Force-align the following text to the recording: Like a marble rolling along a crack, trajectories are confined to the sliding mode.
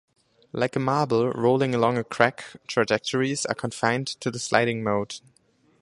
Like 0.51 0.75
a 0.75 0.79
marble 0.79 1.29
rolling 1.29 1.75
along 1.75 1.95
a 1.99 2.03
crack, 2.03 2.43
trajectories 2.65 3.45
are 3.45 3.53
confined 3.53 4.07
to 4.07 4.31
the 4.31 4.39
sliding 4.39 4.81
mode. 4.83 5.21